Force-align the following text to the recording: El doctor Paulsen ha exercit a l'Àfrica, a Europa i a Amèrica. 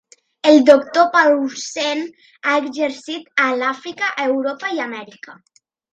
El 0.51 0.55
doctor 0.67 1.11
Paulsen 1.15 2.01
ha 2.47 2.55
exercit 2.63 3.29
a 3.45 3.45
l'Àfrica, 3.61 4.11
a 4.17 4.27
Europa 4.33 4.73
i 4.79 4.83
a 4.83 4.89
Amèrica. 4.93 5.37